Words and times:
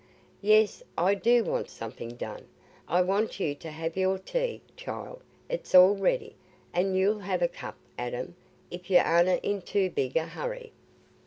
"Yes, 0.41 0.81
I 0.97 1.13
do 1.13 1.43
want 1.43 1.69
something 1.69 2.15
done. 2.15 2.47
I 2.87 3.03
want 3.03 3.39
you 3.39 3.53
t' 3.53 3.67
have 3.67 3.95
your 3.95 4.17
tea, 4.17 4.61
child; 4.75 5.21
it's 5.47 5.75
all 5.75 5.95
ready—and 5.95 6.97
you'll 6.97 7.19
have 7.19 7.43
a 7.43 7.47
cup, 7.47 7.77
Adam, 7.99 8.35
if 8.71 8.89
y' 8.89 8.95
arena 8.97 9.35
in 9.43 9.61
too 9.61 9.91
big 9.91 10.17
a 10.17 10.25
hurry." 10.25 10.71